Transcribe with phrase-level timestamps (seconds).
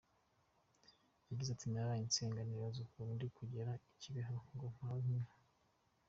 [1.29, 5.35] Yagize ati “Naraye nsenga nibaza ukuntu ndi bugere i Kibeho ngo mpabwe inka.